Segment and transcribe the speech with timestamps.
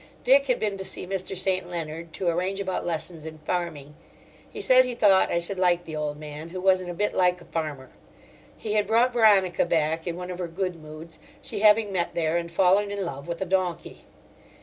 [0.23, 1.37] Dick had been to see Mr.
[1.37, 1.69] St.
[1.69, 3.93] Leonard to arrange about lessons in farming.
[4.49, 7.39] He said he thought I should like the old man, who wasn't a bit like
[7.39, 7.91] a farmer.
[8.57, 12.35] He had brought Veronica back in one of her good moods, she having met there
[12.35, 14.03] and fallen in love with a donkey.